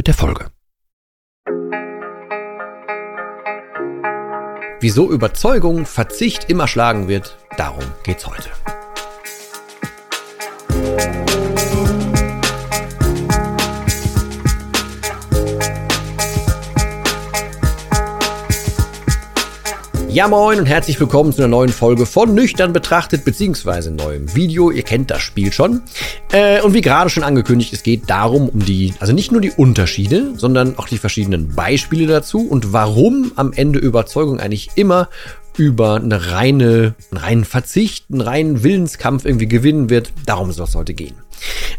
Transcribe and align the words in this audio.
mit 0.00 0.06
der 0.06 0.14
Folge. 0.14 0.46
Wieso 4.80 5.10
Überzeugung 5.10 5.84
Verzicht 5.84 6.48
immer 6.48 6.66
schlagen 6.66 7.06
wird, 7.06 7.36
darum 7.58 7.84
geht's 8.02 8.26
heute. 8.26 8.48
Ja 20.12 20.26
moin 20.26 20.58
und 20.58 20.66
herzlich 20.66 20.98
willkommen 20.98 21.32
zu 21.32 21.40
einer 21.40 21.48
neuen 21.48 21.68
Folge 21.68 22.04
von 22.04 22.34
Nüchtern 22.34 22.72
betrachtet 22.72 23.24
beziehungsweise 23.24 23.92
neuem 23.92 24.34
Video. 24.34 24.72
Ihr 24.72 24.82
kennt 24.82 25.08
das 25.08 25.22
Spiel 25.22 25.52
schon. 25.52 25.82
Äh, 26.32 26.60
und 26.62 26.74
wie 26.74 26.80
gerade 26.80 27.10
schon 27.10 27.22
angekündigt, 27.22 27.72
es 27.72 27.84
geht 27.84 28.10
darum, 28.10 28.48
um 28.48 28.64
die, 28.64 28.92
also 28.98 29.12
nicht 29.12 29.30
nur 29.30 29.40
die 29.40 29.52
Unterschiede, 29.52 30.32
sondern 30.36 30.76
auch 30.78 30.88
die 30.88 30.98
verschiedenen 30.98 31.54
Beispiele 31.54 32.08
dazu 32.08 32.40
und 32.40 32.72
warum 32.72 33.30
am 33.36 33.52
Ende 33.52 33.78
Überzeugung 33.78 34.40
eigentlich 34.40 34.70
immer 34.74 35.08
über 35.56 35.96
eine 35.96 36.32
reine, 36.32 36.94
einen 37.12 37.20
reinen 37.20 37.44
Verzicht, 37.44 38.06
einen 38.10 38.20
reinen 38.20 38.64
Willenskampf 38.64 39.24
irgendwie 39.24 39.48
gewinnen 39.48 39.90
wird. 39.90 40.12
Darum 40.26 40.50
soll 40.50 40.66
es 40.66 40.74
heute 40.74 40.94
gehen. 40.94 41.14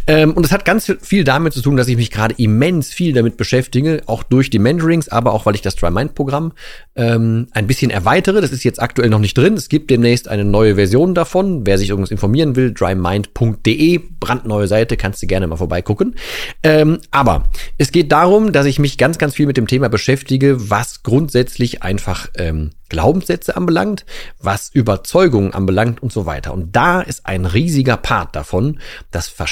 Ähm, 0.08 0.34
und 0.34 0.46
es 0.46 0.52
hat 0.52 0.66
ganz 0.66 0.92
viel 1.02 1.24
damit 1.24 1.54
zu 1.54 1.62
tun, 1.62 1.78
dass 1.78 1.88
ich 1.88 1.96
mich 1.96 2.12
gerade 2.12 2.36
immens 2.38 2.94
viel 2.94 3.14
damit 3.14 3.38
beschäftige, 3.38 4.02
auch 4.06 4.24
durch 4.24 4.50
die 4.50 4.60
Mentorings, 4.60 5.10
aber 5.10 5.34
auch 5.34 5.46
weil 5.46 5.56
ich 5.56 5.62
das 5.62 5.76
TryMind-Programm 5.76 6.54
ähm, 6.96 7.48
ein 7.52 7.68
bisschen 7.68 7.92
erweitere. 7.92 8.42
Das 8.42 8.52
ist 8.52 8.64
jetzt 8.64 8.82
aktuell 8.82 9.10
noch 9.10 9.20
nicht 9.20 9.38
drin. 9.38 9.54
Es 9.54 9.70
gibt 9.70 9.90
demnächst 9.90 10.28
eine 10.28 10.44
neue 10.44 10.76
Version 10.76 11.14
davon. 11.14 11.66
Wer 11.66 11.78
sich 11.78 11.90
irgendwas 11.90 12.12
informieren 12.12 12.56
will, 12.56 12.74
drymind.de, 12.74 14.02
brandneue 14.20 14.68
Seite, 14.68 14.98
kannst 14.98 15.22
du 15.22 15.28
gerne 15.28 15.48
mal 15.48 15.58
vorbeigucken. 15.58 16.16
Ähm, 16.64 17.00
aber 17.12 17.50
es 17.78 17.92
geht 17.92 18.12
darum, 18.12 18.52
dass 18.52 18.66
ich 18.66 18.80
mich 18.80 18.98
ganz, 18.98 19.18
ganz 19.18 19.36
viel 19.36 19.48
mit 19.48 19.58
dem 19.58 19.68
Thema 19.68 19.90
beschäftige, 19.90 20.70
was 20.70 21.04
grundsätzlich 21.04 21.84
einfach 21.84 22.28
ähm, 22.38 22.72
Glaubenssätze 22.92 23.56
anbelangt, 23.56 24.06
was 24.38 24.70
Überzeugungen 24.74 25.54
anbelangt 25.54 26.04
und 26.04 26.12
so 26.12 26.26
weiter. 26.26 26.54
Und 26.54 26.76
da 26.76 27.00
ist 27.00 27.26
ein 27.26 27.46
riesiger 27.46 27.96
Part 27.96 28.36
davon, 28.36 28.80
das 29.12 29.30
Verständnis 29.30 29.51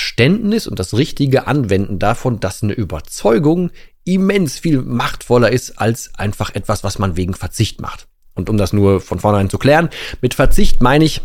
und 0.68 0.80
das 0.80 0.94
richtige 0.94 1.48
Anwenden 1.48 2.00
davon, 2.00 2.40
dass 2.40 2.64
eine 2.64 2.74
Überzeugung 2.74 3.72
immens 4.06 4.60
viel 4.60 4.82
machtvoller 4.82 5.52
ist 5.52 5.80
als 5.80 6.16
einfach 6.16 6.56
etwas, 6.56 6.84
was 6.84 7.00
man 7.00 7.16
wegen 7.16 7.34
Verzicht 7.34 7.82
macht. 7.82 8.08
Und 8.34 8.50
um 8.50 8.58
das 8.58 8.74
nur 8.74 9.02
von 9.02 9.20
vornherein 9.20 9.50
zu 9.50 9.58
klären, 9.58 9.90
mit 10.22 10.34
Verzicht 10.34 10.82
meine 10.82 11.06
ich, 11.06 11.22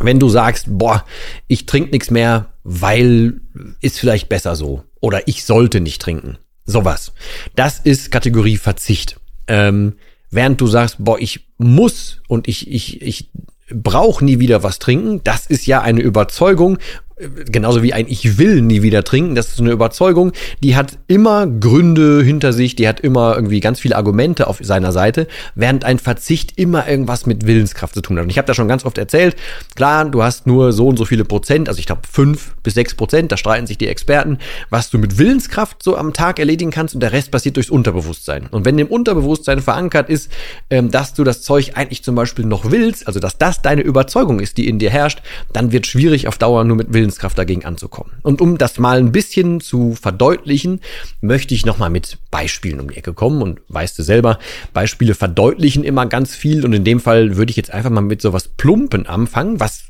wenn 0.00 0.18
du 0.18 0.28
sagst, 0.28 0.66
boah, 0.68 1.04
ich 1.46 1.66
trinke 1.66 1.90
nichts 1.90 2.10
mehr, 2.10 2.52
weil 2.62 3.40
ist 3.80 3.98
vielleicht 3.98 4.28
besser 4.28 4.56
so. 4.56 4.84
Oder 5.00 5.28
ich 5.28 5.44
sollte 5.44 5.80
nicht 5.80 6.02
trinken. 6.02 6.38
Sowas. 6.64 7.12
Das 7.54 7.78
ist 7.78 8.10
Kategorie 8.10 8.56
Verzicht. 8.56 9.18
Ähm, 9.46 9.94
während 10.30 10.60
du 10.60 10.66
sagst, 10.66 10.96
boah, 10.98 11.18
ich 11.18 11.48
muss 11.58 12.22
und 12.28 12.48
ich, 12.48 12.70
ich, 12.70 13.02
ich 13.02 13.30
brauche 13.70 14.24
nie 14.24 14.38
wieder 14.38 14.62
was 14.62 14.78
trinken, 14.78 15.22
das 15.24 15.46
ist 15.46 15.66
ja 15.66 15.80
eine 15.80 16.00
Überzeugung 16.00 16.78
genauso 17.16 17.82
wie 17.82 17.94
ein 17.94 18.06
Ich 18.08 18.36
will 18.36 18.60
nie 18.60 18.82
wieder 18.82 19.02
trinken, 19.02 19.34
das 19.34 19.48
ist 19.48 19.60
eine 19.60 19.70
Überzeugung, 19.70 20.32
die 20.62 20.76
hat 20.76 20.98
immer 21.06 21.46
Gründe 21.46 22.22
hinter 22.22 22.52
sich, 22.52 22.76
die 22.76 22.86
hat 22.86 23.00
immer 23.00 23.36
irgendwie 23.36 23.60
ganz 23.60 23.80
viele 23.80 23.96
Argumente 23.96 24.46
auf 24.46 24.58
seiner 24.60 24.92
Seite, 24.92 25.26
während 25.54 25.84
ein 25.84 25.98
Verzicht 25.98 26.58
immer 26.58 26.86
irgendwas 26.86 27.24
mit 27.24 27.46
Willenskraft 27.46 27.94
zu 27.94 28.02
tun 28.02 28.18
hat. 28.18 28.24
Und 28.24 28.30
ich 28.30 28.36
habe 28.36 28.46
da 28.46 28.52
schon 28.52 28.68
ganz 28.68 28.84
oft 28.84 28.98
erzählt, 28.98 29.34
klar, 29.74 30.04
du 30.04 30.22
hast 30.22 30.46
nur 30.46 30.74
so 30.74 30.88
und 30.88 30.98
so 30.98 31.06
viele 31.06 31.24
Prozent, 31.24 31.70
also 31.70 31.78
ich 31.78 31.86
glaube 31.86 32.02
fünf 32.10 32.54
bis 32.62 32.74
sechs 32.74 32.94
Prozent, 32.94 33.32
da 33.32 33.38
streiten 33.38 33.66
sich 33.66 33.78
die 33.78 33.88
Experten, 33.88 34.36
was 34.68 34.90
du 34.90 34.98
mit 34.98 35.16
Willenskraft 35.16 35.82
so 35.82 35.96
am 35.96 36.12
Tag 36.12 36.38
erledigen 36.38 36.70
kannst 36.70 36.94
und 36.94 37.00
der 37.00 37.12
Rest 37.12 37.30
passiert 37.30 37.56
durchs 37.56 37.70
Unterbewusstsein. 37.70 38.46
Und 38.50 38.66
wenn 38.66 38.78
im 38.78 38.88
Unterbewusstsein 38.88 39.60
verankert 39.60 40.10
ist, 40.10 40.30
ähm, 40.68 40.90
dass 40.90 41.14
du 41.14 41.24
das 41.24 41.40
Zeug 41.40 41.72
eigentlich 41.76 42.04
zum 42.04 42.14
Beispiel 42.14 42.44
noch 42.44 42.70
willst, 42.70 43.06
also 43.06 43.20
dass 43.20 43.38
das 43.38 43.62
deine 43.62 43.80
Überzeugung 43.80 44.38
ist, 44.38 44.58
die 44.58 44.68
in 44.68 44.78
dir 44.78 44.90
herrscht, 44.90 45.22
dann 45.54 45.72
wird 45.72 45.86
schwierig 45.86 46.28
auf 46.28 46.36
Dauer 46.36 46.64
nur 46.64 46.76
mit 46.76 46.92
Willenskraft 46.92 47.05
Willenskraft 47.06 47.38
dagegen 47.38 47.64
anzukommen. 47.64 48.12
Und 48.22 48.40
um 48.40 48.58
das 48.58 48.78
mal 48.78 48.98
ein 48.98 49.12
bisschen 49.12 49.60
zu 49.60 49.94
verdeutlichen, 49.94 50.80
möchte 51.20 51.54
ich 51.54 51.64
nochmal 51.64 51.90
mit 51.90 52.18
Beispielen 52.30 52.80
um 52.80 52.90
die 52.90 52.96
Ecke 52.96 53.14
kommen. 53.14 53.42
Und 53.42 53.60
weißt 53.68 53.96
du 53.98 54.02
selber, 54.02 54.38
Beispiele 54.72 55.14
verdeutlichen 55.14 55.84
immer 55.84 56.06
ganz 56.06 56.34
viel. 56.34 56.64
Und 56.64 56.72
in 56.72 56.84
dem 56.84 56.98
Fall 56.98 57.36
würde 57.36 57.50
ich 57.50 57.56
jetzt 57.56 57.72
einfach 57.72 57.90
mal 57.90 58.00
mit 58.00 58.20
sowas 58.20 58.48
Plumpen 58.48 59.06
anfangen, 59.06 59.60
was 59.60 59.84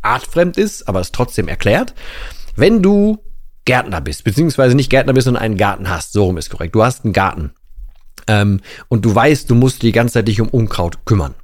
artfremd 0.00 0.56
ist, 0.56 0.88
aber 0.88 1.00
es 1.00 1.12
trotzdem 1.12 1.48
erklärt. 1.48 1.94
Wenn 2.56 2.82
du 2.82 3.18
Gärtner 3.66 4.00
bist, 4.00 4.24
beziehungsweise 4.24 4.74
nicht 4.74 4.90
Gärtner 4.90 5.12
bist, 5.12 5.26
sondern 5.26 5.42
einen 5.42 5.56
Garten 5.56 5.90
hast, 5.90 6.12
so 6.12 6.24
rum 6.24 6.38
ist 6.38 6.50
korrekt. 6.50 6.74
Du 6.74 6.82
hast 6.82 7.04
einen 7.04 7.12
Garten. 7.12 7.52
Ähm, 8.26 8.60
und 8.88 9.04
du 9.04 9.14
weißt, 9.14 9.50
du 9.50 9.54
musst 9.54 9.82
die 9.82 9.92
ganze 9.92 10.14
Zeit 10.14 10.28
dich 10.28 10.40
um 10.40 10.48
Unkraut 10.48 11.04
kümmern. 11.04 11.34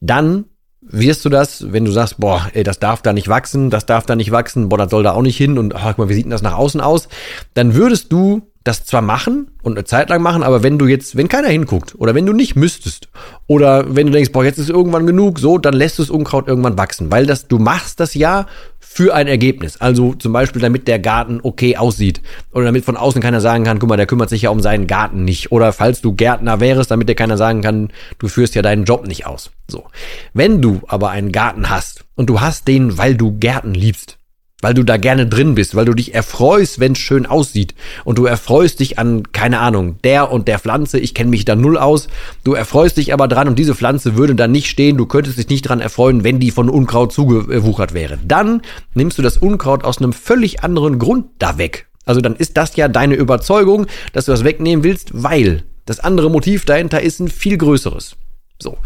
Dann 0.00 0.44
wirst 0.90 1.24
du 1.24 1.28
das, 1.28 1.72
wenn 1.72 1.84
du 1.84 1.92
sagst, 1.92 2.18
boah, 2.18 2.48
ey, 2.52 2.62
das 2.62 2.78
darf 2.78 3.02
da 3.02 3.12
nicht 3.12 3.28
wachsen, 3.28 3.70
das 3.70 3.86
darf 3.86 4.06
da 4.06 4.16
nicht 4.16 4.30
wachsen, 4.30 4.68
boah, 4.68 4.78
das 4.78 4.90
soll 4.90 5.02
da 5.02 5.12
auch 5.12 5.22
nicht 5.22 5.36
hin 5.36 5.58
und 5.58 5.74
ach, 5.74 5.96
mal, 5.96 6.08
wie 6.08 6.14
sieht 6.14 6.24
denn 6.24 6.30
das 6.30 6.42
nach 6.42 6.56
außen 6.56 6.80
aus? 6.80 7.08
Dann 7.54 7.74
würdest 7.74 8.12
du 8.12 8.42
das 8.64 8.84
zwar 8.84 9.00
machen 9.00 9.50
und 9.62 9.78
eine 9.78 9.84
Zeit 9.84 10.10
lang 10.10 10.20
machen, 10.20 10.42
aber 10.42 10.62
wenn 10.62 10.78
du 10.78 10.86
jetzt, 10.86 11.16
wenn 11.16 11.28
keiner 11.28 11.48
hinguckt 11.48 11.94
oder 11.98 12.14
wenn 12.14 12.26
du 12.26 12.34
nicht 12.34 12.54
müsstest 12.54 13.08
oder 13.46 13.96
wenn 13.96 14.06
du 14.06 14.12
denkst, 14.12 14.32
boah, 14.32 14.44
jetzt 14.44 14.58
ist 14.58 14.68
irgendwann 14.68 15.06
genug, 15.06 15.38
so, 15.38 15.56
dann 15.56 15.74
lässt 15.74 15.98
du 15.98 16.02
das 16.02 16.10
Unkraut 16.10 16.48
irgendwann 16.48 16.76
wachsen, 16.76 17.10
weil 17.10 17.26
das, 17.26 17.48
du 17.48 17.58
machst 17.58 17.98
das 17.98 18.14
ja 18.14 18.46
für 18.90 19.14
ein 19.14 19.28
Ergebnis. 19.28 19.76
Also 19.76 20.14
zum 20.14 20.32
Beispiel, 20.32 20.62
damit 20.62 20.88
der 20.88 20.98
Garten 20.98 21.40
okay 21.42 21.76
aussieht 21.76 22.22
oder 22.52 22.64
damit 22.64 22.84
von 22.84 22.96
außen 22.96 23.20
keiner 23.20 23.40
sagen 23.40 23.62
kann, 23.62 23.78
guck 23.78 23.88
mal, 23.88 23.96
der 23.96 24.06
kümmert 24.06 24.30
sich 24.30 24.42
ja 24.42 24.50
um 24.50 24.60
seinen 24.60 24.86
Garten 24.86 25.24
nicht 25.24 25.52
oder 25.52 25.72
falls 25.72 26.00
du 26.00 26.14
Gärtner 26.14 26.58
wärst, 26.58 26.90
damit 26.90 27.08
dir 27.08 27.14
keiner 27.14 27.36
sagen 27.36 27.60
kann, 27.60 27.90
du 28.18 28.28
führst 28.28 28.54
ja 28.54 28.62
deinen 28.62 28.84
Job 28.84 29.06
nicht 29.06 29.26
aus. 29.26 29.52
So. 29.68 29.84
Wenn 30.32 30.62
du 30.62 30.80
aber 30.88 31.10
einen 31.10 31.30
Garten 31.30 31.70
hast 31.70 32.06
und 32.16 32.28
du 32.28 32.40
hast 32.40 32.66
den, 32.66 32.98
weil 32.98 33.14
du 33.14 33.38
Gärten 33.38 33.74
liebst, 33.74 34.17
weil 34.60 34.74
du 34.74 34.82
da 34.82 34.96
gerne 34.96 35.26
drin 35.26 35.54
bist, 35.54 35.74
weil 35.76 35.84
du 35.84 35.94
dich 35.94 36.14
erfreust, 36.14 36.80
wenn 36.80 36.92
es 36.92 36.98
schön 36.98 37.26
aussieht 37.26 37.74
und 38.04 38.18
du 38.18 38.26
erfreust 38.26 38.80
dich 38.80 38.98
an, 38.98 39.32
keine 39.32 39.60
Ahnung, 39.60 39.98
der 40.02 40.32
und 40.32 40.48
der 40.48 40.58
Pflanze, 40.58 40.98
ich 40.98 41.14
kenne 41.14 41.30
mich 41.30 41.44
da 41.44 41.54
null 41.54 41.78
aus, 41.78 42.08
du 42.42 42.54
erfreust 42.54 42.96
dich 42.96 43.12
aber 43.12 43.28
dran 43.28 43.48
und 43.48 43.58
diese 43.58 43.74
Pflanze 43.74 44.16
würde 44.16 44.34
dann 44.34 44.50
nicht 44.50 44.68
stehen, 44.68 44.96
du 44.96 45.06
könntest 45.06 45.38
dich 45.38 45.48
nicht 45.48 45.62
dran 45.62 45.80
erfreuen, 45.80 46.24
wenn 46.24 46.40
die 46.40 46.50
von 46.50 46.68
Unkraut 46.68 47.12
zugewuchert 47.12 47.94
wäre. 47.94 48.18
Dann 48.24 48.62
nimmst 48.94 49.18
du 49.18 49.22
das 49.22 49.36
Unkraut 49.36 49.84
aus 49.84 49.98
einem 49.98 50.12
völlig 50.12 50.64
anderen 50.64 50.98
Grund 50.98 51.26
da 51.38 51.58
weg. 51.58 51.86
Also 52.04 52.20
dann 52.20 52.34
ist 52.34 52.56
das 52.56 52.74
ja 52.74 52.88
deine 52.88 53.14
Überzeugung, 53.14 53.86
dass 54.12 54.24
du 54.24 54.32
das 54.32 54.42
wegnehmen 54.42 54.82
willst, 54.82 55.10
weil 55.12 55.62
das 55.84 56.00
andere 56.00 56.30
Motiv 56.30 56.64
dahinter 56.64 57.00
ist 57.00 57.20
ein 57.20 57.28
viel 57.28 57.58
größeres. 57.58 58.16
So. 58.60 58.78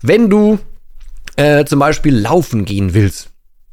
Wenn 0.00 0.30
du 0.30 0.58
äh, 1.36 1.64
zum 1.66 1.80
Beispiel 1.80 2.16
laufen 2.16 2.64
gehen 2.64 2.94
willst, 2.94 3.27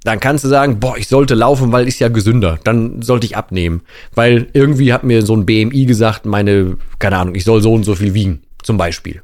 dann 0.06 0.20
kannst 0.20 0.44
du 0.44 0.48
sagen, 0.48 0.80
boah, 0.80 0.98
ich 0.98 1.08
sollte 1.08 1.34
laufen, 1.34 1.72
weil 1.72 1.88
ist 1.88 2.00
ja 2.00 2.10
gesünder. 2.10 2.60
Dann 2.64 3.02
sollte 3.02 3.26
ich 3.26 3.36
abnehmen. 3.36 3.82
Weil 4.14 4.48
irgendwie 4.54 4.94
hat 4.94 5.04
mir 5.04 5.24
so 5.24 5.36
ein 5.36 5.48
BMI 5.48 5.86
gesagt, 5.86 6.26
meine, 6.26 6.78
keine 7.00 7.18
Ahnung, 7.18 7.34
ich 7.34 7.44
soll 7.44 7.62
so 7.62 7.74
und 7.74 7.84
so 7.84 7.96
viel 7.96 8.13
wiegen, 8.13 8.44
zum 8.62 8.78
Beispiel. 8.78 9.24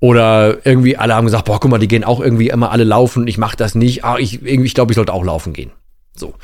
Oder 0.00 0.58
irgendwie 0.64 0.96
alle 0.96 1.14
haben 1.14 1.26
gesagt, 1.26 1.44
boah, 1.44 1.60
guck 1.60 1.70
mal, 1.70 1.78
die 1.78 1.88
gehen 1.88 2.04
auch 2.04 2.20
irgendwie 2.20 2.48
immer 2.48 2.70
alle 2.70 2.84
laufen, 2.84 3.28
ich 3.28 3.36
mach 3.36 3.54
das 3.54 3.74
nicht. 3.74 4.02
Ah, 4.02 4.16
ich 4.18 4.42
irgendwie, 4.42 4.66
ich 4.66 4.74
glaube, 4.74 4.92
ich 4.92 4.96
sollte 4.96 5.12
auch 5.12 5.24
laufen 5.24 5.52
gehen. 5.52 5.70
So. 6.16 6.34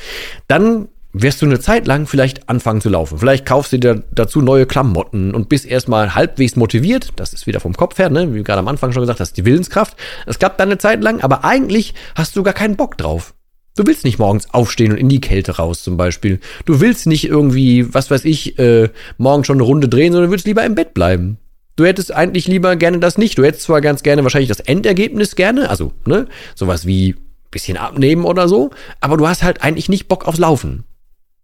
Dann 0.47 0.89
wirst 1.13 1.41
du 1.41 1.47
eine 1.47 1.59
Zeit 1.59 1.87
lang 1.87 2.05
vielleicht 2.05 2.49
anfangen 2.49 2.81
zu 2.81 2.89
laufen. 2.89 3.17
Vielleicht 3.17 3.47
kaufst 3.47 3.73
du 3.73 3.79
dir 3.79 4.03
dazu 4.11 4.41
neue 4.41 4.67
Klamotten 4.67 5.33
und 5.33 5.49
bist 5.49 5.65
erstmal 5.65 6.13
halbwegs 6.13 6.55
motiviert. 6.55 7.09
Das 7.15 7.33
ist 7.33 7.47
wieder 7.47 7.59
vom 7.59 7.73
Kopf 7.73 7.97
her, 7.97 8.11
ne? 8.11 8.35
wie 8.35 8.43
gerade 8.43 8.59
am 8.59 8.67
Anfang 8.67 8.91
schon 8.91 9.01
gesagt, 9.01 9.19
das 9.19 9.29
ist 9.29 9.37
die 9.37 9.45
Willenskraft. 9.45 9.97
Es 10.27 10.37
klappt 10.37 10.59
dann 10.59 10.69
eine 10.69 10.77
Zeit 10.77 11.01
lang, 11.01 11.21
aber 11.21 11.43
eigentlich 11.43 11.95
hast 12.13 12.35
du 12.35 12.43
gar 12.43 12.53
keinen 12.53 12.75
Bock 12.75 12.99
drauf. 12.99 13.33
Du 13.77 13.85
willst 13.85 14.03
nicht 14.03 14.17
morgens 14.17 14.51
aufstehen 14.53 14.91
und 14.91 14.97
in 14.97 15.07
die 15.07 15.21
Kälte 15.21 15.57
raus 15.57 15.83
zum 15.83 15.97
Beispiel. 15.97 16.39
Du 16.65 16.81
willst 16.81 17.05
nicht 17.05 17.25
irgendwie, 17.25 17.93
was 17.93 18.09
weiß 18.09 18.25
ich, 18.25 18.57
äh, 18.57 18.89
morgen 19.17 19.43
schon 19.43 19.57
eine 19.57 19.63
Runde 19.63 19.87
drehen, 19.87 20.11
sondern 20.11 20.31
willst 20.31 20.47
lieber 20.47 20.65
im 20.65 20.73
Bett 20.73 20.95
bleiben. 20.95 21.37
Du 21.75 21.85
hättest 21.85 22.11
eigentlich 22.11 22.47
lieber 22.47 22.75
gerne 22.75 22.99
das 22.99 23.19
nicht. 23.19 23.37
Du 23.37 23.43
hättest 23.45 23.63
zwar 23.63 23.81
ganz 23.81 24.01
gerne 24.01 24.23
wahrscheinlich 24.23 24.49
das 24.49 24.61
Endergebnis 24.61 25.35
gerne, 25.35 25.69
also, 25.69 25.91
ne, 26.05 26.25
sowas 26.55 26.87
wie 26.87 27.15
bisschen 27.51 27.77
abnehmen 27.77 28.25
oder 28.25 28.49
so, 28.49 28.71
aber 28.99 29.15
du 29.15 29.27
hast 29.27 29.43
halt 29.43 29.63
eigentlich 29.63 29.89
nicht 29.89 30.07
Bock 30.07 30.27
aufs 30.27 30.39
Laufen. 30.39 30.83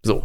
So. 0.05 0.23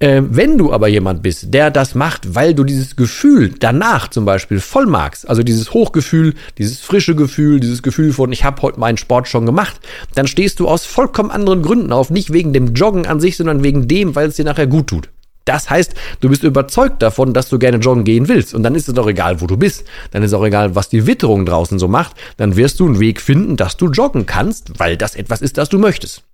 Äh, 0.00 0.20
wenn 0.28 0.58
du 0.58 0.70
aber 0.70 0.88
jemand 0.88 1.22
bist, 1.22 1.54
der 1.54 1.70
das 1.70 1.94
macht, 1.94 2.34
weil 2.34 2.52
du 2.52 2.62
dieses 2.62 2.94
Gefühl 2.94 3.54
danach 3.58 4.08
zum 4.08 4.26
Beispiel 4.26 4.60
voll 4.60 4.84
magst, 4.84 5.26
also 5.26 5.42
dieses 5.42 5.72
Hochgefühl, 5.72 6.34
dieses 6.58 6.80
frische 6.80 7.14
Gefühl, 7.14 7.58
dieses 7.58 7.82
Gefühl 7.82 8.12
von, 8.12 8.30
ich 8.32 8.44
habe 8.44 8.60
heute 8.60 8.78
meinen 8.78 8.98
Sport 8.98 9.28
schon 9.28 9.46
gemacht, 9.46 9.80
dann 10.14 10.26
stehst 10.26 10.60
du 10.60 10.68
aus 10.68 10.84
vollkommen 10.84 11.30
anderen 11.30 11.62
Gründen 11.62 11.90
auf. 11.90 12.10
Nicht 12.10 12.34
wegen 12.34 12.52
dem 12.52 12.74
Joggen 12.74 13.06
an 13.06 13.18
sich, 13.18 13.38
sondern 13.38 13.64
wegen 13.64 13.88
dem, 13.88 14.14
weil 14.14 14.28
es 14.28 14.36
dir 14.36 14.44
nachher 14.44 14.66
gut 14.66 14.88
tut. 14.88 15.08
Das 15.46 15.70
heißt, 15.70 15.94
du 16.20 16.28
bist 16.28 16.42
überzeugt 16.42 17.00
davon, 17.00 17.32
dass 17.32 17.48
du 17.48 17.58
gerne 17.58 17.78
joggen 17.78 18.04
gehen 18.04 18.28
willst. 18.28 18.54
Und 18.54 18.62
dann 18.62 18.74
ist 18.74 18.88
es 18.88 18.94
doch 18.94 19.06
egal, 19.06 19.40
wo 19.40 19.46
du 19.46 19.56
bist. 19.56 19.84
Dann 20.10 20.22
ist 20.22 20.34
auch 20.34 20.44
egal, 20.44 20.74
was 20.74 20.90
die 20.90 21.06
Witterung 21.06 21.46
draußen 21.46 21.78
so 21.78 21.88
macht. 21.88 22.16
Dann 22.36 22.56
wirst 22.56 22.80
du 22.80 22.86
einen 22.86 23.00
Weg 23.00 23.22
finden, 23.22 23.56
dass 23.56 23.76
du 23.76 23.90
joggen 23.90 24.26
kannst, 24.26 24.78
weil 24.78 24.96
das 24.96 25.14
etwas 25.14 25.40
ist, 25.42 25.56
das 25.56 25.68
du 25.68 25.78
möchtest. 25.78 26.24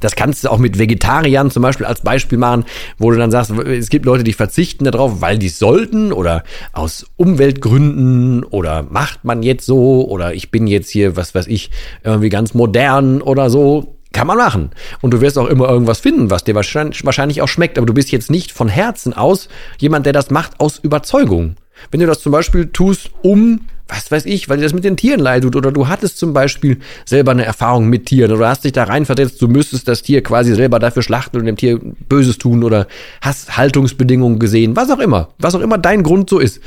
Das 0.00 0.16
kannst 0.16 0.44
du 0.44 0.50
auch 0.50 0.58
mit 0.58 0.78
Vegetariern 0.78 1.50
zum 1.50 1.62
Beispiel 1.62 1.86
als 1.86 2.00
Beispiel 2.00 2.38
machen, 2.38 2.64
wo 2.98 3.10
du 3.10 3.16
dann 3.16 3.30
sagst, 3.30 3.50
es 3.50 3.88
gibt 3.88 4.04
Leute, 4.04 4.24
die 4.24 4.32
verzichten 4.32 4.84
darauf, 4.84 5.20
weil 5.20 5.38
die 5.38 5.48
sollten 5.48 6.12
oder 6.12 6.44
aus 6.72 7.06
Umweltgründen 7.16 8.44
oder 8.44 8.84
macht 8.84 9.24
man 9.24 9.42
jetzt 9.42 9.66
so 9.66 10.06
oder 10.08 10.34
ich 10.34 10.50
bin 10.50 10.66
jetzt 10.66 10.90
hier, 10.90 11.16
was 11.16 11.34
weiß 11.34 11.46
ich, 11.46 11.70
irgendwie 12.04 12.28
ganz 12.28 12.54
modern 12.54 13.22
oder 13.22 13.50
so. 13.50 13.94
Kann 14.10 14.26
man 14.26 14.38
machen. 14.38 14.70
Und 15.02 15.12
du 15.12 15.20
wirst 15.20 15.36
auch 15.36 15.46
immer 15.46 15.68
irgendwas 15.68 16.00
finden, 16.00 16.30
was 16.30 16.42
dir 16.42 16.54
wahrscheinlich, 16.54 17.04
wahrscheinlich 17.04 17.42
auch 17.42 17.48
schmeckt. 17.48 17.76
Aber 17.76 17.86
du 17.86 17.92
bist 17.92 18.10
jetzt 18.10 18.30
nicht 18.30 18.52
von 18.52 18.68
Herzen 18.68 19.12
aus 19.12 19.50
jemand, 19.78 20.06
der 20.06 20.14
das 20.14 20.30
macht 20.30 20.58
aus 20.60 20.78
Überzeugung. 20.78 21.56
Wenn 21.90 22.00
du 22.00 22.06
das 22.06 22.20
zum 22.20 22.32
Beispiel 22.32 22.66
tust, 22.66 23.10
um 23.22 23.60
was 23.88 24.12
weiß 24.12 24.26
ich, 24.26 24.48
weil 24.48 24.58
dir 24.58 24.64
das 24.64 24.74
mit 24.74 24.84
den 24.84 24.98
Tieren 24.98 25.20
leid 25.20 25.42
tut 25.42 25.56
oder 25.56 25.72
du 25.72 25.88
hattest 25.88 26.18
zum 26.18 26.34
Beispiel 26.34 26.78
selber 27.06 27.32
eine 27.32 27.46
Erfahrung 27.46 27.88
mit 27.88 28.06
Tieren 28.06 28.32
oder 28.32 28.48
hast 28.48 28.64
dich 28.64 28.72
da 28.72 28.84
reinversetzt, 28.84 29.40
du 29.40 29.48
müsstest 29.48 29.88
das 29.88 30.02
Tier 30.02 30.22
quasi 30.22 30.54
selber 30.54 30.78
dafür 30.78 31.02
schlachten 31.02 31.38
und 31.38 31.46
dem 31.46 31.56
Tier 31.56 31.80
Böses 32.08 32.36
tun 32.36 32.62
oder 32.62 32.86
hast 33.22 33.56
Haltungsbedingungen 33.56 34.38
gesehen, 34.38 34.76
was 34.76 34.90
auch 34.90 34.98
immer, 34.98 35.30
was 35.38 35.54
auch 35.54 35.60
immer 35.60 35.78
dein 35.78 36.02
Grund 36.02 36.28
so 36.28 36.38
ist, 36.38 36.60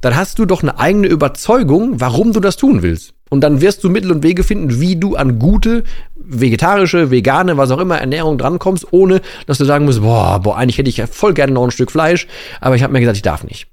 dann 0.00 0.14
hast 0.14 0.38
du 0.38 0.44
doch 0.44 0.62
eine 0.62 0.78
eigene 0.78 1.08
Überzeugung, 1.08 2.00
warum 2.00 2.32
du 2.32 2.38
das 2.38 2.56
tun 2.56 2.82
willst. 2.82 3.14
Und 3.30 3.42
dann 3.42 3.60
wirst 3.60 3.82
du 3.82 3.90
Mittel 3.90 4.12
und 4.12 4.22
Wege 4.22 4.44
finden, 4.44 4.80
wie 4.80 4.96
du 4.96 5.16
an 5.16 5.38
gute, 5.38 5.82
vegetarische, 6.16 7.10
vegane, 7.10 7.56
was 7.56 7.70
auch 7.70 7.78
immer 7.78 7.98
Ernährung 7.98 8.38
drankommst, 8.38 8.86
ohne 8.92 9.20
dass 9.46 9.58
du 9.58 9.64
sagen 9.64 9.84
musst, 9.84 10.00
boah, 10.00 10.40
boah, 10.40 10.56
eigentlich 10.56 10.78
hätte 10.78 10.88
ich 10.88 10.96
ja 10.96 11.06
voll 11.06 11.34
gerne 11.34 11.52
noch 11.52 11.64
ein 11.64 11.72
Stück 11.72 11.90
Fleisch, 11.90 12.28
aber 12.60 12.76
ich 12.76 12.82
habe 12.82 12.92
mir 12.92 13.00
gesagt, 13.00 13.16
ich 13.16 13.22
darf 13.22 13.44
nicht. 13.44 13.66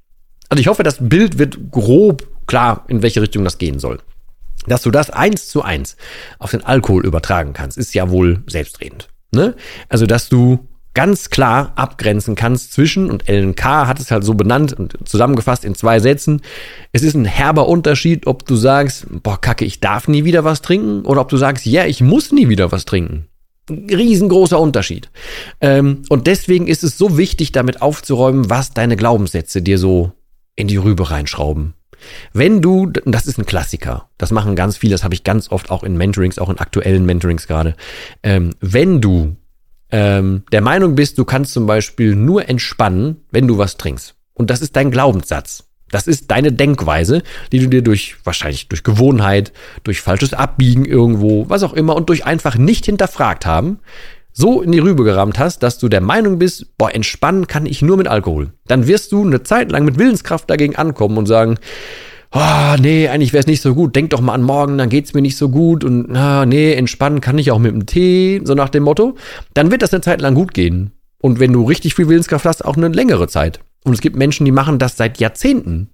Also 0.50 0.62
ich 0.62 0.68
hoffe, 0.68 0.84
das 0.84 0.98
Bild 1.00 1.38
wird 1.38 1.72
grob 1.72 2.28
klar, 2.48 2.86
in 2.88 3.02
welche 3.02 3.22
Richtung 3.22 3.44
das 3.44 3.58
gehen 3.58 3.80
soll. 3.80 4.00
Dass 4.68 4.82
du 4.82 4.92
das 4.92 5.10
eins 5.10 5.48
zu 5.48 5.62
eins 5.62 5.96
auf 6.40 6.52
den 6.52 6.64
Alkohol 6.64 7.06
übertragen 7.06 7.54
kannst, 7.54 7.78
ist 7.78 7.94
ja 7.94 8.10
wohl 8.10 8.44
selbstredend. 8.48 9.10
Ne? 9.32 9.56
Also, 9.90 10.06
dass 10.06 10.30
du 10.30 10.68
ganz 10.96 11.30
klar 11.30 11.74
abgrenzen 11.76 12.36
kannst 12.36 12.74
zwischen, 12.74 13.12
und 13.12 13.28
LNK 13.28 13.64
hat 13.64 14.00
es 14.00 14.10
halt 14.10 14.24
so 14.24 14.34
benannt 14.34 14.74
und 14.74 14.96
zusammengefasst 15.08 15.66
in 15.66 15.76
zwei 15.76 16.00
Sätzen, 16.00 16.42
es 16.94 17.04
ist 17.04 17.16
ein 17.16 17.26
herber 17.26 17.68
Unterschied, 17.68 18.26
ob 18.28 18.46
du 18.46 18.56
sagst, 18.56 19.06
boah, 19.22 19.40
kacke, 19.40 19.66
ich 19.66 19.82
darf 19.82 20.08
nie 20.08 20.24
wieder 20.24 20.44
was 20.46 20.62
trinken, 20.62 21.06
oder 21.06 21.22
ob 21.22 21.30
du 21.30 21.38
sagst, 21.38 21.66
ja, 21.66 21.86
ich 21.86 22.02
muss 22.02 22.32
nie 22.32 22.48
wieder 22.48 22.72
was 22.72 22.86
trinken. 22.86 23.28
riesengroßer 23.70 24.60
Unterschied. 24.60 25.10
Ähm, 25.60 26.04
und 26.10 26.28
deswegen 26.28 26.68
ist 26.68 26.84
es 26.84 26.98
so 26.98 27.18
wichtig, 27.18 27.52
damit 27.52 27.82
aufzuräumen, 27.82 28.50
was 28.50 28.72
deine 28.72 28.96
Glaubenssätze 28.96 29.62
dir 29.62 29.78
so 29.78 30.14
in 30.56 30.68
die 30.68 30.78
Rübe 30.78 31.10
reinschrauben. 31.12 31.74
Wenn 32.34 32.62
du, 32.62 32.88
das 33.06 33.26
ist 33.26 33.38
ein 33.38 33.46
Klassiker, 33.46 34.10
das 34.18 34.32
machen 34.32 34.56
ganz 34.56 34.78
viele, 34.78 34.94
das 34.94 35.04
habe 35.04 35.14
ich 35.14 35.24
ganz 35.24 35.50
oft 35.52 35.72
auch 35.72 35.84
in 35.84 35.98
Mentorings, 35.98 36.40
auch 36.40 36.50
in 36.50 36.60
aktuellen 36.60 37.06
Mentorings 37.06 37.48
gerade. 37.48 37.76
Ähm, 38.24 38.52
wenn 38.60 39.02
du 39.02 39.36
ähm, 39.92 40.44
der 40.52 40.62
Meinung 40.62 40.96
bist, 40.96 41.18
du 41.18 41.26
kannst 41.26 41.54
zum 41.54 41.68
Beispiel 41.68 42.16
nur 42.16 42.50
entspannen, 42.50 43.24
wenn 43.32 43.48
du 43.48 43.58
was 43.58 43.78
trinkst. 43.78 44.16
Und 44.34 44.50
das 44.50 44.62
ist 44.62 44.76
dein 44.76 44.92
Glaubenssatz. 44.92 45.66
Das 45.90 46.08
ist 46.08 46.32
deine 46.32 46.52
Denkweise, 46.52 47.22
die 47.52 47.60
du 47.60 47.68
dir 47.68 47.82
durch, 47.82 48.18
wahrscheinlich 48.26 48.68
durch 48.68 48.84
Gewohnheit, 48.84 49.54
durch 49.84 50.02
falsches 50.02 50.34
Abbiegen 50.34 50.84
irgendwo, 50.84 51.48
was 51.48 51.64
auch 51.64 51.74
immer 51.74 51.96
und 51.96 52.10
durch 52.10 52.26
einfach 52.26 52.58
nicht 52.58 52.86
hinterfragt 52.86 53.46
haben, 53.46 53.80
so 54.38 54.62
in 54.62 54.74
die 54.74 54.80
Rübe 54.80 55.06
gerammt 55.06 55.40
hast, 55.40 55.64
dass 55.64 55.78
du 55.78 55.88
der 55.88 56.02
Meinung 56.02 56.38
bist, 56.38 56.78
boah, 56.78 56.94
entspannen 56.94 57.48
kann 57.48 57.66
ich 57.66 57.82
nur 57.82 57.96
mit 57.96 58.08
Alkohol. 58.08 58.52
Dann 58.68 58.86
wirst 58.86 59.14
du 59.14 59.24
eine 59.24 59.44
Zeit 59.44 59.72
lang 59.72 59.86
mit 59.86 59.98
Willenskraft 59.98 60.50
dagegen 60.50 60.76
ankommen 60.76 61.18
und 61.18 61.26
sagen, 61.26 61.58
oh, 62.34 62.76
nee, 62.80 63.08
eigentlich 63.08 63.32
wäre 63.32 63.40
es 63.40 63.48
nicht 63.48 63.62
so 63.62 63.74
gut. 63.74 63.96
Denk 63.96 64.10
doch 64.10 64.20
mal 64.20 64.34
an 64.34 64.44
morgen, 64.44 64.78
dann 64.78 64.90
geht's 64.90 65.14
mir 65.14 65.22
nicht 65.22 65.38
so 65.38 65.48
gut 65.48 65.86
und 65.86 66.14
ah, 66.16 66.46
nee, 66.46 66.74
entspannen 66.74 67.22
kann 67.22 67.38
ich 67.38 67.50
auch 67.52 67.60
mit 67.60 67.72
dem 67.72 67.86
Tee, 67.86 68.42
so 68.44 68.56
nach 68.56 68.70
dem 68.70 68.84
Motto. 68.84 69.16
Dann 69.54 69.72
wird 69.72 69.82
das 69.82 69.94
eine 69.94 70.02
Zeit 70.02 70.20
lang 70.20 70.36
gut 70.36 70.54
gehen. 70.54 70.92
Und 71.22 71.40
wenn 71.40 71.54
du 71.54 71.64
richtig 71.64 71.96
viel 71.96 72.10
Willenskraft 72.10 72.46
hast, 72.46 72.66
auch 72.66 72.76
eine 72.76 72.90
längere 72.90 73.30
Zeit. 73.30 73.62
Und 73.86 73.94
es 73.94 74.02
gibt 74.02 74.18
Menschen, 74.18 74.46
die 74.46 74.52
machen 74.52 74.80
das 74.80 74.98
seit 74.98 75.20
Jahrzehnten. 75.20 75.90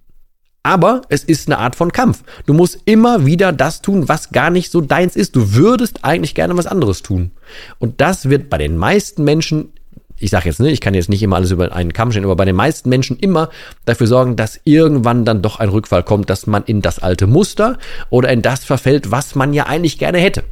Aber 0.63 1.02
es 1.10 1.24
ist 1.24 1.48
eine 1.48 1.58
Art 1.58 1.75
von 1.75 1.92
Kampf. 1.92 2.24
Du 2.46 2.54
musst 2.54 2.80
immer 2.86 3.25
wieder 3.25 3.52
das 3.52 3.81
tun, 3.81 4.08
was 4.08 4.30
gar 4.30 4.52
nicht 4.52 4.72
so 4.72 4.80
deins 4.81 5.16
ist. 5.16 5.36
Du 5.36 5.56
würdest 5.56 6.04
eigentlich 6.04 6.36
gerne 6.36 6.56
was 6.56 6.68
anderes 6.68 7.02
tun. 7.02 7.31
Und 7.80 8.00
das 8.00 8.30
wird 8.30 8.50
bei 8.50 8.60
den 8.60 8.78
meisten 8.78 9.24
Menschen, 9.24 9.69
ich 10.19 10.30
sage 10.30 10.50
jetzt, 10.50 10.60
ne, 10.60 10.69
ich 10.69 10.80
kann 10.80 10.94
jetzt 10.94 11.10
nicht 11.10 11.24
immer 11.24 11.38
alles 11.38 11.50
über 11.50 11.74
einen 11.74 11.94
Kamm 11.94 12.12
stellen, 12.12 12.25
aber 12.25 12.36
bei 12.36 12.46
den 12.46 12.56
meisten 12.56 12.90
Menschen 12.90 13.18
immer 13.18 13.50
dafür 13.86 14.06
sorgen, 14.06 14.36
dass 14.36 14.62
irgendwann 14.63 15.25
dann 15.25 15.42
doch 15.42 15.60
ein 15.60 15.69
Rückfall 15.69 16.04
kommt, 16.04 16.30
dass 16.30 16.46
man 16.46 16.64
in 16.64 16.84
das 16.84 17.00
alte 17.00 17.25
Muster 17.25 17.80
oder 18.12 18.30
in 18.30 18.44
das 18.44 18.64
verfällt, 18.64 19.10
was 19.10 19.34
man 19.34 19.54
ja 19.54 19.66
eigentlich 19.66 19.98
gerne 19.98 20.19
hätte. 20.19 20.44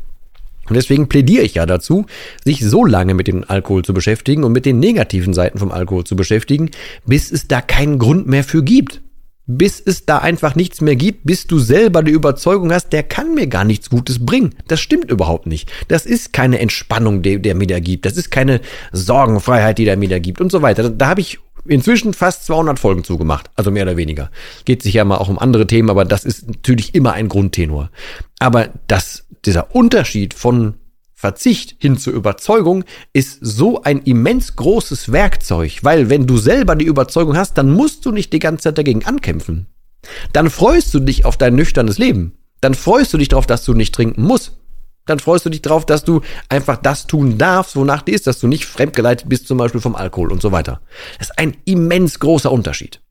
Und 0.68 0.76
deswegen 0.76 1.08
plädiere 1.08 1.44
ich 1.44 1.56
ja 1.56 1.68
dazu, 1.68 2.08
sich 2.44 2.64
so 2.64 2.84
lange 2.84 3.14
mit 3.14 3.28
dem 3.28 3.44
Alkohol 3.48 3.84
zu 3.84 3.94
beschäftigen 3.94 4.44
und 4.44 4.54
mit 4.54 4.66
den 4.66 4.80
negativen 4.80 5.34
Seiten 5.34 5.60
vom 5.60 5.72
Alkohol 5.72 6.04
zu 6.04 6.16
beschäftigen, 6.16 6.72
bis 7.06 7.32
es 7.32 7.48
da 7.48 7.62
keinen 7.62 8.00
Grund 8.00 8.28
mehr 8.28 8.44
für 8.44 8.64
gibt 8.64 9.02
bis 9.51 9.81
es 9.84 10.06
da 10.06 10.19
einfach 10.19 10.54
nichts 10.54 10.80
mehr 10.80 10.96
gibt, 10.96 11.25
bis 11.25 11.48
du 11.48 11.57
selber 11.57 12.04
die 12.04 12.12
Überzeugung 12.12 12.72
hast, 12.72 12.94
der 12.94 13.01
kann 13.01 13.34
mir 13.34 13.48
gar 13.48 13.63
nichts 13.63 13.90
Gutes 13.90 14.24
bringen. 14.24 14.54
Das 14.68 14.80
stimmt 14.80 15.10
überhaupt 15.10 15.48
nicht. 15.48 15.72
Das 15.88 16.06
ist 16.06 16.34
keine 16.34 16.60
Entspannung, 16.60 17.24
die 17.24 17.42
der 17.42 17.56
mir 17.56 17.66
da 17.66 17.80
gibt. 17.80 18.06
Das 18.06 18.16
ist 18.16 18.30
keine 18.30 18.62
Sorgenfreiheit, 18.92 19.80
die 19.80 19.86
der 19.86 19.98
mir 19.98 20.07
da 20.07 20.19
gibt 20.19 20.40
und 20.40 20.51
so 20.51 20.62
weiter. 20.62 20.84
Da, 20.84 20.90
da 20.90 21.07
habe 21.07 21.22
ich 21.22 21.40
inzwischen 21.66 22.13
fast 22.13 22.46
200 22.46 22.78
Folgen 22.78 23.04
zugemacht, 23.04 23.50
also 23.56 23.72
mehr 23.72 23.84
oder 23.84 23.98
weniger. 23.98 24.30
Geht 24.66 24.84
sich 24.84 24.94
ja 24.94 25.04
mal 25.04 25.18
auch 25.18 25.30
um 25.30 25.40
andere 25.40 25.66
Themen, 25.66 25.90
aber 25.90 26.06
das 26.06 26.25
ist 26.25 26.48
natürlich 26.48 26.94
immer 26.94 27.13
ein 27.13 27.28
Grundtenor. 27.28 27.90
Aber 28.38 28.69
das, 28.86 29.25
dieser 29.45 29.75
Unterschied 29.75 30.36
von 30.36 30.75
Verzicht 31.19 31.75
hin 31.80 31.98
zur 31.98 32.13
Überzeugung 32.13 32.86
ist 33.12 33.39
so 33.42 33.83
ein 33.83 34.04
immens 34.04 34.56
großes 34.56 35.12
Werkzeug, 35.12 35.80
weil 35.81 36.10
wenn 36.10 36.27
du 36.27 36.38
selber 36.38 36.77
die 36.77 36.86
Überzeugung 36.86 37.36
hast, 37.36 37.57
dann 37.57 37.74
musst 37.74 38.06
du 38.06 38.13
nicht 38.13 38.31
die 38.31 38.39
ganze 38.39 38.63
Zeit 38.63 38.77
dagegen 38.77 39.04
ankämpfen. 39.04 39.68
Dann 40.31 40.49
freust 40.49 40.94
du 40.94 41.02
dich 41.02 41.26
auf 41.26 41.35
dein 41.35 41.56
nüchternes 41.56 41.97
Leben. 41.97 42.38
Dann 42.61 42.73
freust 42.73 43.11
du 43.11 43.18
dich 43.18 43.28
darauf, 43.28 43.45
dass 43.45 43.66
du 43.66 43.73
nicht 43.73 43.94
trinken 43.94 44.23
musst. 44.23 44.54
Dann 45.07 45.19
freust 45.19 45.45
du 45.45 45.49
dich 45.49 45.61
darauf, 45.61 45.85
dass 45.85 46.06
du 46.06 46.21
einfach 46.47 46.78
das 46.78 47.06
tun 47.06 47.38
darfst, 47.38 47.76
wonach 47.76 48.02
dir 48.02 48.16
ist, 48.16 48.26
dass 48.26 48.40
du 48.40 48.47
nicht 48.47 48.64
fremdgeleitet 48.64 49.28
bist, 49.28 49.45
zum 49.45 49.57
Beispiel 49.57 49.81
vom 49.81 49.97
Alkohol 49.97 50.31
und 50.31 50.42
so 50.42 50.54
weiter. 50.54 50.80
Das 51.18 51.31
ist 51.31 51.38
ein 51.38 51.57
immens 51.66 52.19
großer 52.19 52.49
Unterschied. 52.49 53.02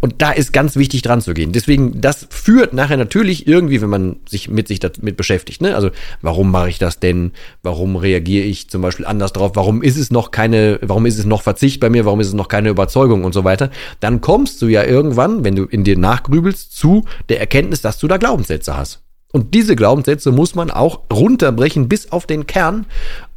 Und 0.00 0.22
da 0.22 0.30
ist 0.30 0.52
ganz 0.52 0.76
wichtig 0.76 1.02
dran 1.02 1.20
zu 1.20 1.34
gehen. 1.34 1.52
Deswegen, 1.52 2.00
das 2.00 2.26
führt 2.30 2.72
nachher 2.72 2.96
natürlich 2.96 3.46
irgendwie, 3.46 3.80
wenn 3.80 3.90
man 3.90 4.16
sich 4.28 4.48
mit 4.48 4.68
sich 4.68 4.80
damit 4.80 5.16
beschäftigt. 5.16 5.62
Ne? 5.62 5.74
Also, 5.74 5.90
warum 6.20 6.50
mache 6.50 6.68
ich 6.68 6.78
das 6.78 6.98
denn? 7.00 7.32
Warum 7.62 7.96
reagiere 7.96 8.44
ich 8.44 8.68
zum 8.68 8.82
Beispiel 8.82 9.06
anders 9.06 9.32
drauf? 9.32 9.52
Warum 9.54 9.82
ist 9.82 9.96
es 9.96 10.10
noch 10.10 10.30
keine, 10.30 10.78
warum 10.82 11.06
ist 11.06 11.18
es 11.18 11.24
noch 11.24 11.42
Verzicht 11.42 11.80
bei 11.80 11.90
mir? 11.90 12.04
Warum 12.04 12.20
ist 12.20 12.28
es 12.28 12.34
noch 12.34 12.48
keine 12.48 12.68
Überzeugung 12.68 13.24
und 13.24 13.32
so 13.32 13.44
weiter? 13.44 13.70
Dann 14.00 14.20
kommst 14.20 14.60
du 14.62 14.66
ja 14.66 14.84
irgendwann, 14.84 15.44
wenn 15.44 15.56
du 15.56 15.64
in 15.64 15.84
dir 15.84 15.96
nachgrübelst, 15.96 16.76
zu 16.76 17.04
der 17.28 17.40
Erkenntnis, 17.40 17.82
dass 17.82 17.98
du 17.98 18.08
da 18.08 18.16
Glaubenssätze 18.16 18.76
hast. 18.76 19.02
Und 19.32 19.54
diese 19.54 19.76
Glaubenssätze 19.76 20.30
muss 20.30 20.54
man 20.54 20.70
auch 20.70 21.00
runterbrechen 21.12 21.88
bis 21.88 22.12
auf 22.12 22.26
den 22.26 22.46
Kern, 22.46 22.86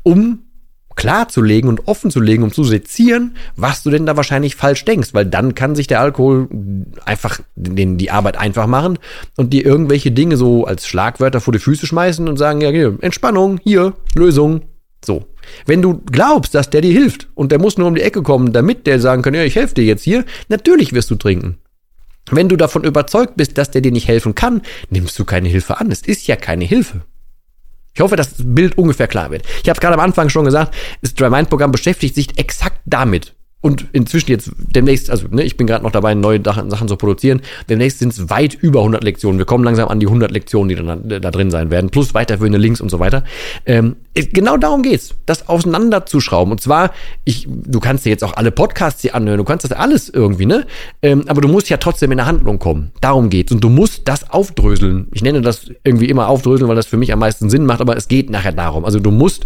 um 0.04 0.45
klarzulegen 0.96 1.70
und 1.70 1.88
offen 1.88 2.12
zu 2.12 2.20
legen, 2.20 2.44
um 2.44 2.52
zu 2.52 2.64
sezieren, 2.64 3.36
was 3.56 3.84
du 3.84 3.90
denn 3.90 4.06
da 4.06 4.16
wahrscheinlich 4.16 4.56
falsch 4.56 4.86
denkst, 4.86 5.14
weil 5.14 5.26
dann 5.26 5.56
kann 5.56 5.76
sich 5.76 5.88
der 5.88 6.00
Alkohol 6.00 6.48
einfach 7.06 7.40
den, 7.56 7.98
die 7.98 8.12
Arbeit 8.12 8.38
einfach 8.38 8.68
machen 8.68 9.00
und 9.36 9.54
dir 9.54 9.66
irgendwelche 9.66 10.12
Dinge 10.12 10.38
so 10.38 10.66
als 10.66 10.88
Schlagwörter 10.88 11.42
vor 11.42 11.54
die 11.54 11.60
Füße 11.60 11.86
schmeißen 11.86 12.28
und 12.28 12.38
sagen, 12.38 12.62
ja, 12.62 12.70
hier, 12.70 12.98
Entspannung, 13.02 13.60
hier, 13.64 13.94
Lösung, 14.16 14.62
so. 15.04 15.26
Wenn 15.66 15.82
du 15.82 16.02
glaubst, 16.12 16.56
dass 16.56 16.70
der 16.70 16.82
dir 16.82 16.92
hilft 16.92 17.28
und 17.36 17.52
der 17.52 17.60
muss 17.60 17.78
nur 17.78 17.88
um 17.88 17.96
die 17.96 18.02
Ecke 18.02 18.24
kommen, 18.24 18.54
damit 18.54 18.88
der 18.88 19.00
sagen 19.00 19.22
kann, 19.22 19.36
ja, 19.36 19.44
ich 19.44 19.56
helfe 19.56 19.76
dir 19.76 19.84
jetzt 19.84 20.04
hier, 20.04 20.26
natürlich 20.50 20.94
wirst 20.94 21.12
du 21.12 21.16
trinken. 21.16 21.58
Wenn 22.32 22.50
du 22.50 22.56
davon 22.56 22.84
überzeugt 22.84 23.38
bist, 23.38 23.58
dass 23.58 23.70
der 23.70 23.82
dir 23.82 23.92
nicht 23.92 24.08
helfen 24.08 24.34
kann, 24.34 24.64
nimmst 24.90 25.18
du 25.20 25.26
keine 25.26 25.48
Hilfe 25.48 25.80
an. 25.80 25.92
Es 25.92 26.02
ist 26.02 26.26
ja 26.26 26.36
keine 26.36 26.66
Hilfe. 26.66 27.02
Ich 27.96 28.02
hoffe, 28.02 28.18
dass 28.18 28.36
das 28.36 28.46
Bild 28.46 28.78
ungefähr 28.78 29.08
klar 29.08 29.32
wird. 29.32 29.46
Ich 29.64 29.70
habe 29.70 29.78
es 29.78 29.80
gerade 29.80 29.94
am 29.94 30.02
Anfang 30.02 30.28
schon 30.30 30.46
gesagt, 30.46 30.76
das 31.02 31.14
Dry 31.14 31.30
Mind 31.30 31.50
Programm 31.50 31.72
beschäftigt 31.72 32.14
sich 32.14 32.38
exakt 32.38 32.82
damit. 32.86 33.34
Und 33.66 33.88
inzwischen 33.94 34.30
jetzt 34.30 34.52
demnächst, 34.58 35.10
also 35.10 35.26
ne, 35.32 35.42
ich 35.42 35.58
bin 35.58 35.66
gerade 35.66 35.84
noch 35.84 35.90
dabei, 35.90 36.14
neue 36.14 36.40
Sachen 36.44 36.88
zu 36.88 36.98
produzieren. 36.98 37.42
Demnächst 37.68 37.98
sind 37.98 38.14
es 38.14 38.30
weit 38.30 38.54
über 38.54 38.82
100 38.82 39.04
Lektionen. 39.04 39.40
Wir 39.40 39.48
kommen 39.48 39.64
langsam 39.64 39.88
an 39.88 40.00
die 40.00 40.06
100 40.06 40.30
Lektionen, 40.30 40.70
die 40.70 40.76
dann 40.76 41.10
da, 41.10 41.18
da 41.18 41.32
drin 41.32 41.50
sein 41.50 41.72
werden, 41.72 41.90
plus 41.90 42.14
weiterführende 42.14 42.60
Links 42.60 42.80
und 42.80 42.90
so 42.90 43.00
weiter. 43.00 43.24
Ähm, 43.66 43.96
genau 44.14 44.58
darum 44.58 44.84
geht's, 44.84 45.16
das 45.26 45.50
auseinanderzuschrauben. 45.50 46.52
Und 46.52 46.62
zwar, 46.62 46.92
ich, 47.24 47.48
du 47.50 47.80
kannst 47.80 48.06
dir 48.06 48.12
jetzt 48.12 48.24
auch 48.24 48.34
alle 48.34 48.52
Podcasts 48.52 49.02
hier 49.02 49.16
anhören, 49.16 49.40
du 49.40 49.44
kannst 49.44 49.66
das 49.66 49.72
alles 49.72 50.10
irgendwie, 50.10 50.46
ne? 50.46 50.68
Ähm, 51.02 51.24
aber 51.26 51.42
du 51.42 51.48
musst 51.48 51.68
ja 51.68 51.78
trotzdem 51.78 52.12
in 52.12 52.18
der 52.18 52.28
Handlung 52.28 52.60
kommen. 52.60 52.92
Darum 53.02 53.32
geht's. 53.32 53.52
Und 53.52 53.64
du 53.64 53.70
musst 53.70 54.08
das 54.08 54.30
aufdröseln. 54.30 55.08
Ich 55.12 55.24
nenne 55.24 55.42
das 55.42 55.72
irgendwie 55.84 56.06
immer 56.06 56.28
aufdröseln, 56.28 56.70
weil 56.70 56.76
das 56.76 56.86
für 56.86 56.98
mich 56.98 57.12
am 57.12 57.18
meisten 57.18 57.50
Sinn 57.50 57.66
macht, 57.66 57.82
aber 57.82 57.98
es 57.98 58.08
geht 58.08 58.30
nachher 58.30 58.52
darum. 58.52 58.86
Also 58.86 59.00
du 59.00 59.10
musst 59.10 59.46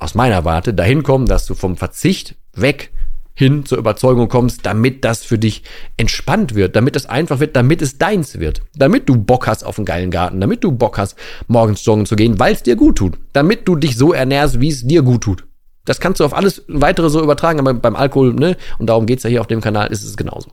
aus 0.00 0.14
meiner 0.14 0.44
Warte 0.44 0.74
dahin 0.74 1.02
kommen, 1.02 1.24
dass 1.24 1.46
du 1.46 1.54
vom 1.54 1.78
Verzicht 1.78 2.34
weg 2.54 2.90
hin 3.38 3.64
zur 3.64 3.78
Überzeugung 3.78 4.28
kommst, 4.28 4.66
damit 4.66 5.04
das 5.04 5.22
für 5.22 5.38
dich 5.38 5.62
entspannt 5.96 6.56
wird, 6.56 6.74
damit 6.74 6.96
es 6.96 7.06
einfach 7.06 7.38
wird, 7.38 7.54
damit 7.54 7.80
es 7.82 7.96
deins 7.96 8.40
wird, 8.40 8.62
damit 8.74 9.08
du 9.08 9.16
Bock 9.16 9.46
hast 9.46 9.62
auf 9.62 9.78
einen 9.78 9.86
geilen 9.86 10.10
Garten, 10.10 10.40
damit 10.40 10.64
du 10.64 10.72
Bock 10.72 10.98
hast, 10.98 11.16
morgens 11.46 11.84
joggen 11.84 12.04
zu 12.04 12.16
gehen, 12.16 12.40
weil 12.40 12.52
es 12.52 12.64
dir 12.64 12.74
gut 12.74 12.98
tut, 12.98 13.16
damit 13.32 13.68
du 13.68 13.76
dich 13.76 13.96
so 13.96 14.12
ernährst, 14.12 14.60
wie 14.60 14.68
es 14.68 14.84
dir 14.84 15.02
gut 15.02 15.22
tut. 15.22 15.46
Das 15.84 16.00
kannst 16.00 16.18
du 16.18 16.24
auf 16.24 16.34
alles 16.34 16.64
weitere 16.66 17.10
so 17.10 17.22
übertragen, 17.22 17.60
aber 17.60 17.74
beim 17.74 17.94
Alkohol, 17.94 18.34
ne, 18.34 18.56
und 18.80 18.88
darum 18.88 19.06
geht's 19.06 19.22
ja 19.22 19.30
hier 19.30 19.40
auf 19.40 19.46
dem 19.46 19.60
Kanal, 19.60 19.86
ist 19.92 20.02
es 20.02 20.16
genauso. 20.16 20.50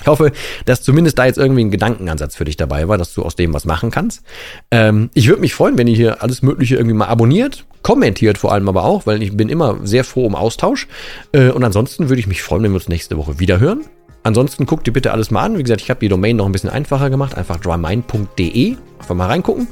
Ich 0.00 0.06
hoffe, 0.06 0.32
dass 0.64 0.82
zumindest 0.82 1.18
da 1.18 1.26
jetzt 1.26 1.38
irgendwie 1.38 1.64
ein 1.64 1.70
Gedankenansatz 1.70 2.36
für 2.36 2.44
dich 2.44 2.56
dabei 2.56 2.88
war, 2.88 2.98
dass 2.98 3.14
du 3.14 3.22
aus 3.22 3.36
dem 3.36 3.54
was 3.54 3.64
machen 3.64 3.90
kannst. 3.90 4.22
Ähm, 4.70 5.10
ich 5.14 5.28
würde 5.28 5.40
mich 5.40 5.54
freuen, 5.54 5.78
wenn 5.78 5.86
ihr 5.86 5.96
hier 5.96 6.22
alles 6.22 6.42
Mögliche 6.42 6.76
irgendwie 6.76 6.96
mal 6.96 7.06
abonniert, 7.06 7.64
kommentiert 7.82 8.38
vor 8.38 8.52
allem 8.52 8.68
aber 8.68 8.84
auch, 8.84 9.06
weil 9.06 9.22
ich 9.22 9.36
bin 9.36 9.48
immer 9.48 9.78
sehr 9.84 10.04
froh 10.04 10.26
um 10.26 10.34
Austausch. 10.34 10.88
Äh, 11.32 11.50
und 11.50 11.64
ansonsten 11.64 12.08
würde 12.08 12.20
ich 12.20 12.26
mich 12.26 12.42
freuen, 12.42 12.62
wenn 12.62 12.72
wir 12.72 12.76
uns 12.76 12.88
nächste 12.88 13.16
Woche 13.16 13.38
wieder 13.38 13.60
hören. 13.60 13.84
Ansonsten 14.22 14.66
guckt 14.66 14.86
dir 14.86 14.92
bitte 14.92 15.12
alles 15.12 15.30
mal 15.30 15.44
an. 15.44 15.56
Wie 15.56 15.62
gesagt, 15.62 15.80
ich 15.80 15.88
habe 15.88 16.00
die 16.00 16.08
Domain 16.08 16.36
noch 16.36 16.46
ein 16.46 16.52
bisschen 16.52 16.70
einfacher 16.70 17.08
gemacht. 17.08 17.36
Einfach 17.36 17.58
drymine.de. 17.58 18.76
Einfach 18.98 19.14
mal 19.14 19.26
reingucken. 19.26 19.68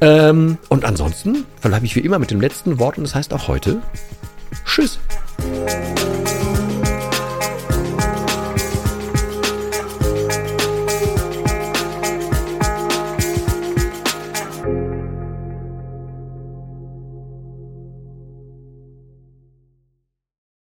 Ähm, 0.00 0.58
und 0.68 0.84
ansonsten 0.84 1.44
verbleibe 1.60 1.86
ich 1.86 1.94
wie 1.94 2.00
immer 2.00 2.18
mit 2.18 2.30
dem 2.30 2.40
letzten 2.40 2.80
Wort 2.80 2.98
und 2.98 3.04
das 3.04 3.14
heißt 3.14 3.32
auch 3.32 3.46
heute 3.46 3.80
Tschüss. 4.64 4.98